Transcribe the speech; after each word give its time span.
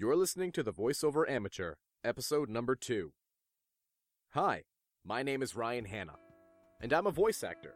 You're 0.00 0.16
listening 0.16 0.50
to 0.52 0.62
The 0.62 0.72
Voiceover 0.72 1.28
Amateur, 1.28 1.74
episode 2.02 2.48
number 2.48 2.74
two. 2.74 3.12
Hi, 4.30 4.62
my 5.04 5.22
name 5.22 5.42
is 5.42 5.54
Ryan 5.54 5.84
Hanna, 5.84 6.14
and 6.80 6.90
I'm 6.94 7.06
a 7.06 7.10
voice 7.10 7.44
actor. 7.44 7.74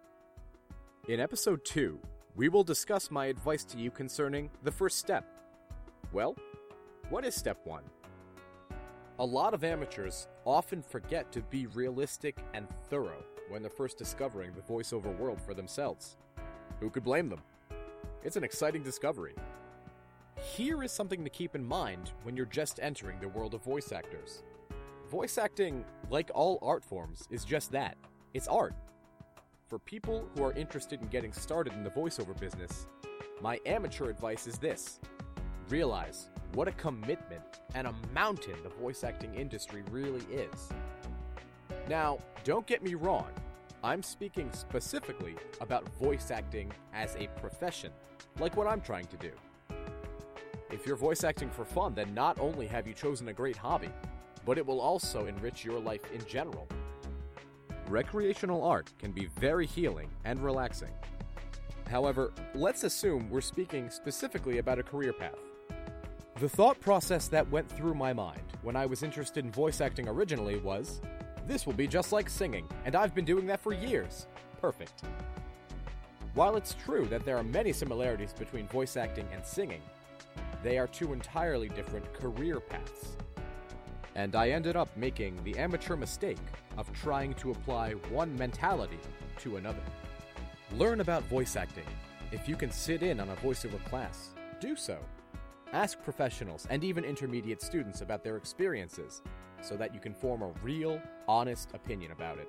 In 1.06 1.20
episode 1.20 1.66
two, 1.66 2.00
we 2.34 2.48
will 2.48 2.64
discuss 2.64 3.10
my 3.10 3.26
advice 3.26 3.62
to 3.64 3.78
you 3.78 3.90
concerning 3.90 4.48
the 4.62 4.72
first 4.72 4.96
step. 4.96 5.26
Well, 6.14 6.34
what 7.10 7.26
is 7.26 7.34
step 7.34 7.58
one? 7.64 7.84
A 9.18 9.26
lot 9.26 9.52
of 9.52 9.62
amateurs 9.62 10.26
often 10.46 10.80
forget 10.80 11.30
to 11.32 11.42
be 11.42 11.66
realistic 11.66 12.38
and 12.54 12.66
thorough 12.88 13.22
when 13.50 13.60
they're 13.60 13.70
first 13.70 13.98
discovering 13.98 14.52
the 14.54 14.62
voiceover 14.62 15.14
world 15.18 15.42
for 15.42 15.52
themselves. 15.52 16.16
Who 16.80 16.88
could 16.88 17.04
blame 17.04 17.28
them? 17.28 17.42
It's 18.22 18.36
an 18.36 18.44
exciting 18.44 18.82
discovery. 18.82 19.34
Here 20.52 20.84
is 20.84 20.92
something 20.92 21.24
to 21.24 21.30
keep 21.30 21.56
in 21.56 21.66
mind 21.66 22.12
when 22.22 22.36
you're 22.36 22.46
just 22.46 22.78
entering 22.80 23.18
the 23.18 23.28
world 23.28 23.54
of 23.54 23.64
voice 23.64 23.90
actors. 23.90 24.42
Voice 25.10 25.38
acting, 25.38 25.84
like 26.10 26.30
all 26.34 26.58
art 26.62 26.84
forms, 26.84 27.26
is 27.30 27.44
just 27.44 27.72
that 27.72 27.96
it's 28.34 28.46
art. 28.46 28.74
For 29.68 29.78
people 29.80 30.28
who 30.36 30.44
are 30.44 30.52
interested 30.52 31.00
in 31.00 31.08
getting 31.08 31.32
started 31.32 31.72
in 31.72 31.82
the 31.82 31.90
voiceover 31.90 32.38
business, 32.38 32.86
my 33.40 33.58
amateur 33.64 34.10
advice 34.10 34.46
is 34.46 34.58
this 34.58 35.00
realize 35.70 36.28
what 36.52 36.68
a 36.68 36.72
commitment 36.72 37.60
and 37.74 37.86
a 37.86 37.94
mountain 38.12 38.54
the 38.62 38.68
voice 38.68 39.02
acting 39.02 39.34
industry 39.34 39.82
really 39.90 40.24
is. 40.30 40.68
Now, 41.88 42.18
don't 42.44 42.66
get 42.66 42.82
me 42.82 42.94
wrong, 42.94 43.30
I'm 43.82 44.02
speaking 44.02 44.52
specifically 44.52 45.36
about 45.62 45.88
voice 45.98 46.30
acting 46.30 46.70
as 46.92 47.16
a 47.16 47.28
profession, 47.40 47.90
like 48.38 48.56
what 48.56 48.66
I'm 48.66 48.82
trying 48.82 49.06
to 49.06 49.16
do. 49.16 49.32
If 50.70 50.86
you're 50.86 50.96
voice 50.96 51.24
acting 51.24 51.50
for 51.50 51.64
fun, 51.64 51.94
then 51.94 52.14
not 52.14 52.38
only 52.40 52.66
have 52.66 52.86
you 52.86 52.94
chosen 52.94 53.28
a 53.28 53.32
great 53.32 53.56
hobby, 53.56 53.90
but 54.44 54.58
it 54.58 54.66
will 54.66 54.80
also 54.80 55.26
enrich 55.26 55.64
your 55.64 55.78
life 55.78 56.10
in 56.12 56.24
general. 56.26 56.68
Recreational 57.88 58.64
art 58.64 58.92
can 58.98 59.12
be 59.12 59.26
very 59.38 59.66
healing 59.66 60.08
and 60.24 60.42
relaxing. 60.42 60.92
However, 61.90 62.32
let's 62.54 62.84
assume 62.84 63.28
we're 63.30 63.40
speaking 63.40 63.90
specifically 63.90 64.58
about 64.58 64.78
a 64.78 64.82
career 64.82 65.12
path. 65.12 65.38
The 66.40 66.48
thought 66.48 66.80
process 66.80 67.28
that 67.28 67.48
went 67.50 67.70
through 67.70 67.94
my 67.94 68.12
mind 68.12 68.42
when 68.62 68.74
I 68.74 68.86
was 68.86 69.02
interested 69.02 69.44
in 69.44 69.52
voice 69.52 69.80
acting 69.80 70.08
originally 70.08 70.58
was 70.58 71.00
this 71.46 71.66
will 71.66 71.74
be 71.74 71.86
just 71.86 72.10
like 72.10 72.28
singing, 72.30 72.66
and 72.84 72.96
I've 72.96 73.14
been 73.14 73.24
doing 73.24 73.46
that 73.46 73.60
for 73.60 73.72
years. 73.72 74.26
Perfect. 74.60 75.02
While 76.32 76.56
it's 76.56 76.74
true 76.74 77.06
that 77.06 77.24
there 77.24 77.36
are 77.36 77.44
many 77.44 77.72
similarities 77.72 78.32
between 78.32 78.66
voice 78.66 78.96
acting 78.96 79.28
and 79.32 79.44
singing, 79.44 79.82
they 80.64 80.78
are 80.78 80.88
two 80.88 81.12
entirely 81.12 81.68
different 81.68 82.12
career 82.14 82.58
paths. 82.58 83.16
And 84.16 84.34
I 84.34 84.50
ended 84.50 84.76
up 84.76 84.88
making 84.96 85.38
the 85.44 85.56
amateur 85.58 85.94
mistake 85.94 86.38
of 86.78 86.90
trying 86.92 87.34
to 87.34 87.50
apply 87.50 87.92
one 88.10 88.34
mentality 88.36 88.98
to 89.40 89.56
another. 89.56 89.82
Learn 90.72 91.00
about 91.00 91.22
voice 91.24 91.54
acting. 91.54 91.84
If 92.32 92.48
you 92.48 92.56
can 92.56 92.70
sit 92.70 93.02
in 93.02 93.20
on 93.20 93.28
a 93.28 93.36
voiceover 93.36 93.84
class, 93.84 94.30
do 94.58 94.74
so. 94.74 94.98
Ask 95.72 96.02
professionals 96.02 96.66
and 96.70 96.82
even 96.82 97.04
intermediate 97.04 97.60
students 97.60 98.00
about 98.00 98.24
their 98.24 98.36
experiences 98.36 99.22
so 99.60 99.76
that 99.76 99.92
you 99.92 100.00
can 100.00 100.14
form 100.14 100.42
a 100.42 100.52
real, 100.62 101.00
honest 101.28 101.70
opinion 101.74 102.12
about 102.12 102.38
it. 102.38 102.48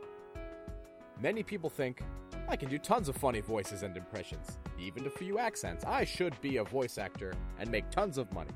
Many 1.22 1.44
people 1.44 1.70
think, 1.70 2.02
I 2.48 2.56
can 2.56 2.70
do 2.70 2.78
tons 2.78 3.08
of 3.10 3.16
funny 3.16 3.40
voices 3.40 3.84
and 3.84 3.96
impressions, 3.96 4.60
even 4.78 5.08
a 5.08 5.10
few 5.10 5.40
accents. 5.40 5.86
I 5.86 6.04
should 6.04 6.40
be 6.42 6.58
a 6.58 6.64
voice 6.64 6.98
actor 6.98 7.34
and 7.58 7.72
make 7.72 7.90
tons 7.90 8.18
of 8.18 8.32
money. 8.34 8.52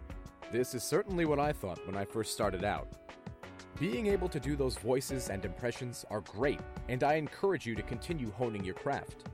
This 0.52 0.76
is 0.76 0.84
certainly 0.84 1.26
what 1.26 1.40
I 1.40 1.54
thought 1.54 1.86
when 1.88 1.96
I 1.96 2.04
first 2.04 2.34
started 2.34 2.64
out. 2.64 2.88
Being 3.80 4.08
able 4.08 4.28
to 4.28 4.40
do 4.42 4.58
those 4.58 4.78
voices 4.78 5.30
and 5.30 5.46
impressions 5.46 6.06
are 6.10 6.22
great, 6.22 6.60
and 6.90 7.04
I 7.04 7.14
encourage 7.14 7.66
you 7.66 7.76
to 7.76 7.82
continue 7.82 8.30
honing 8.32 8.66
your 8.66 8.76
craft. 8.76 9.30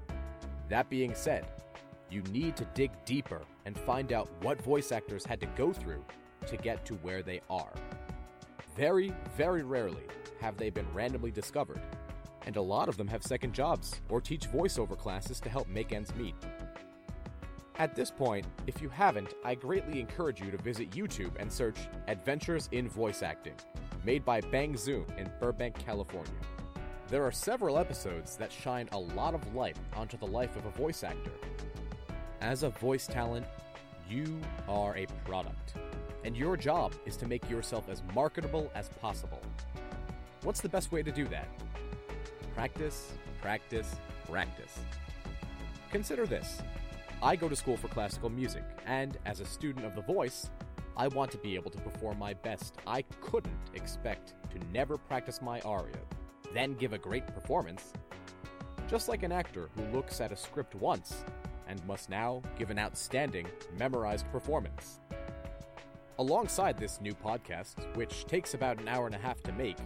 That 0.70 0.88
being 0.90 1.16
said, 1.16 1.48
you 2.12 2.22
need 2.32 2.56
to 2.58 2.66
dig 2.76 2.92
deeper 3.06 3.42
and 3.66 3.76
find 3.76 4.14
out 4.14 4.30
what 4.42 4.62
voice 4.62 4.92
actors 4.92 5.26
had 5.26 5.42
to 5.42 5.48
go 5.58 5.74
through 5.74 6.06
to 6.46 6.58
get 6.58 6.86
to 6.86 6.94
where 6.96 7.24
they 7.24 7.42
are. 7.50 7.74
Very, 8.78 9.12
very 9.36 9.64
rarely 9.64 10.04
have 10.40 10.58
they 10.58 10.70
been 10.70 10.88
randomly 10.94 11.32
discovered, 11.32 11.82
and 12.46 12.56
a 12.56 12.62
lot 12.62 12.88
of 12.88 12.98
them 12.98 13.08
have 13.08 13.24
second 13.24 13.54
jobs 13.54 14.02
or 14.10 14.22
teach 14.22 14.50
voiceover 14.50 14.98
classes 14.98 15.40
to 15.42 15.50
help 15.50 15.68
make 15.68 15.92
ends 15.92 16.16
meet. 16.16 16.36
At 17.78 17.94
this 17.94 18.10
point, 18.10 18.46
if 18.68 18.82
you 18.82 18.88
haven't, 18.88 19.34
I 19.44 19.56
greatly 19.56 20.00
encourage 20.00 20.40
you 20.40 20.50
to 20.50 20.58
visit 20.58 20.92
YouTube 20.92 21.32
and 21.38 21.52
search 21.52 21.78
Adventures 22.08 22.70
in 22.72 22.88
Voice 22.88 23.22
Acting, 23.22 23.56
made 24.06 24.24
by 24.24 24.40
Bang 24.40 24.78
Zoom 24.78 25.06
in 25.18 25.30
Burbank, 25.42 25.78
California. 25.78 26.32
There 27.10 27.24
are 27.24 27.32
several 27.32 27.78
episodes 27.78 28.38
that 28.38 28.52
shine 28.52 28.88
a 28.94 28.98
lot 28.98 29.34
of 29.34 29.54
light 29.54 29.76
onto 29.96 30.18
the 30.18 30.26
life 30.26 30.56
of 30.56 30.66
a 30.66 30.72
voice 30.72 31.04
actor. 31.04 31.34
As 32.40 32.64
a 32.64 32.70
voice 32.70 33.08
talent, 33.08 33.46
you 34.10 34.40
are 34.70 34.96
a 34.96 35.06
product, 35.26 35.74
and 36.24 36.38
your 36.38 36.56
job 36.56 36.94
is 37.06 37.18
to 37.18 37.28
make 37.28 37.50
yourself 37.50 37.90
as 37.90 38.02
marketable 38.14 38.72
as 38.74 38.88
possible. 39.02 39.42
What's 40.44 40.62
the 40.62 40.70
best 40.70 40.92
way 40.92 41.04
to 41.04 41.12
do 41.12 41.26
that? 41.26 41.48
Practice, 42.56 43.12
practice, 43.42 43.96
practice. 44.32 44.80
Consider 45.92 46.26
this 46.26 46.62
I 47.22 47.36
go 47.36 47.50
to 47.50 47.56
school 47.56 47.76
for 47.76 47.90
classical 47.90 48.30
music, 48.30 48.64
and 48.86 49.18
as 49.26 49.42
a 49.42 49.46
student 49.46 49.86
of 49.86 49.94
the 49.94 50.02
voice, 50.02 50.50
I 50.96 51.10
want 51.10 51.32
to 51.32 51.38
be 51.38 51.56
able 51.56 51.70
to 51.72 51.78
perform 51.80 52.18
my 52.18 52.34
best. 52.34 52.78
I 52.88 53.02
couldn't 53.20 53.58
expect 53.74 54.36
to 54.52 54.72
never 54.72 54.98
practice 54.98 55.42
my 55.42 55.60
aria, 55.62 56.00
then 56.54 56.76
give 56.76 56.94
a 56.94 56.98
great 56.98 57.28
performance. 57.28 57.92
Just 58.88 59.10
like 59.10 59.24
an 59.24 59.34
actor 59.34 59.70
who 59.76 59.84
looks 59.94 60.22
at 60.22 60.32
a 60.32 60.38
script 60.38 60.76
once 60.76 61.26
and 61.68 61.86
must 61.86 62.10
now 62.10 62.42
give 62.58 62.70
an 62.70 62.80
outstanding, 62.80 63.48
memorized 63.78 64.32
performance. 64.32 65.02
Alongside 66.20 66.78
this 66.78 67.02
new 67.02 67.14
podcast, 67.14 67.94
which 67.98 68.26
takes 68.28 68.54
about 68.54 68.80
an 68.80 68.88
hour 68.88 69.08
and 69.08 69.16
a 69.16 69.20
half 69.20 69.42
to 69.44 69.52
make, 69.52 69.78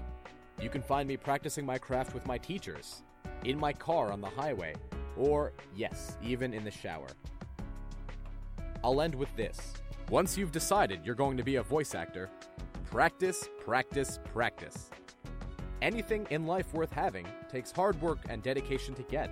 you 0.62 0.70
can 0.70 0.82
find 0.82 1.08
me 1.08 1.18
practicing 1.18 1.66
my 1.66 1.78
craft 1.78 2.14
with 2.14 2.26
my 2.28 2.38
teachers, 2.38 3.04
in 3.46 3.58
my 3.58 3.74
car 3.74 4.12
on 4.12 4.22
the 4.22 4.30
highway, 4.30 4.76
or, 5.18 5.54
yes, 5.76 6.18
even 6.24 6.54
in 6.54 6.64
the 6.64 6.72
shower. 6.72 7.08
I'll 8.84 9.02
end 9.02 9.16
with 9.16 9.34
this. 9.36 9.74
Once 10.10 10.38
you've 10.38 10.52
decided 10.52 11.02
you're 11.04 11.16
going 11.16 11.38
to 11.38 11.44
be 11.44 11.58
a 11.58 11.64
voice 11.64 11.96
actor, 11.96 12.30
practice, 12.90 13.48
practice, 13.64 14.20
practice. 14.34 14.90
Anything 15.82 16.28
in 16.30 16.46
life 16.46 16.74
worth 16.74 16.92
having 16.92 17.26
takes 17.50 17.72
hard 17.72 18.02
work 18.02 18.20
and 18.30 18.44
dedication 18.44 18.94
to 18.96 19.04
get. 19.04 19.30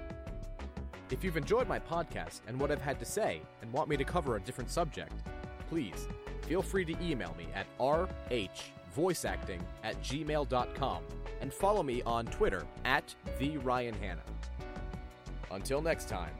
If 1.09 1.23
you've 1.23 1.37
enjoyed 1.37 1.67
my 1.67 1.79
podcast 1.79 2.41
and 2.47 2.59
what 2.59 2.71
I've 2.71 2.81
had 2.81 2.99
to 2.99 3.05
say 3.05 3.41
and 3.61 3.71
want 3.71 3.89
me 3.89 3.97
to 3.97 4.03
cover 4.03 4.35
a 4.35 4.41
different 4.41 4.69
subject, 4.69 5.13
please 5.69 6.07
feel 6.43 6.61
free 6.61 6.85
to 6.85 6.95
email 7.03 7.33
me 7.37 7.47
at 7.55 7.65
rhvoiceacting 8.97 9.61
at 9.83 10.01
gmail.com 10.01 11.03
and 11.41 11.53
follow 11.53 11.83
me 11.83 12.01
on 12.03 12.25
Twitter 12.25 12.65
at 12.83 13.13
the 13.39 13.57
Ryan 13.57 13.93
Hanna. 13.95 14.23
Until 15.51 15.81
next 15.81 16.09
time, 16.09 16.33